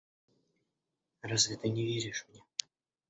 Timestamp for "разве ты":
1.21-1.69